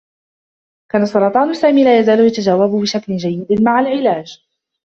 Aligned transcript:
كان 0.91 1.05
سرطان 1.05 1.53
سامي 1.53 1.83
لا 1.83 1.99
يزال 1.99 2.19
يتجاوب 2.27 2.81
بشكل 2.81 3.17
جيّد 3.17 3.61
مع 3.61 3.79
العلاج. 3.79 4.39